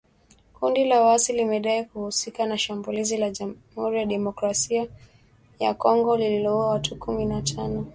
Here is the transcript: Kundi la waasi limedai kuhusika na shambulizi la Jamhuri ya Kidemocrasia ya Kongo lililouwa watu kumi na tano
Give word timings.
Kundi 0.53 0.85
la 0.85 1.01
waasi 1.01 1.33
limedai 1.33 1.85
kuhusika 1.85 2.45
na 2.45 2.57
shambulizi 2.57 3.17
la 3.17 3.29
Jamhuri 3.29 3.97
ya 3.99 4.03
Kidemocrasia 4.03 4.87
ya 5.59 5.73
Kongo 5.73 6.17
lililouwa 6.17 6.67
watu 6.67 6.95
kumi 6.95 7.25
na 7.25 7.41
tano 7.41 7.85